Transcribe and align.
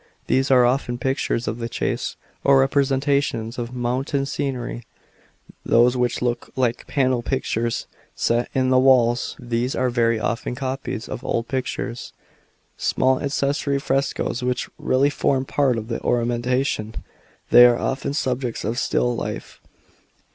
These 0.25 0.49
are 0.49 0.65
often 0.65 0.97
pictures 0.97 1.47
of 1.47 1.59
the 1.59 1.69
chase,, 1.69 2.15
or 2.43 2.59
representations 2.61 3.59
of 3.59 3.71
mountain 3.75 4.25
sceuery. 4.25 4.77
(3) 5.45 5.55
Those 5.63 5.95
which 5.95 6.23
look 6.23 6.49
liko 6.57 6.87
panel 6.87 7.21
pictures 7.21 7.85
set 8.15 8.49
in 8.55 8.71
tiie 8.71 8.81
walls. 8.81 9.35
These 9.39 9.75
are 9.75 9.91
very 9.91 10.19
often 10.19 10.55
copies 10.55 11.07
of 11.07 11.23
old 11.23 11.47
pictures. 11.47 12.13
(4 12.77 12.77
Small 12.77 13.21
accessory 13.21 13.77
frescoes, 13.77 14.41
which 14.41 14.69
really 14.79 15.11
form 15.11 15.45
part 15.45 15.77
of 15.77 15.87
the 15.87 16.01
ornamentation. 16.01 16.95
They 17.51 17.67
are 17.67 17.77
often 17.77 18.15
subjects 18.15 18.63
of 18.63 18.79
still 18.79 19.15
life. 19.15 19.61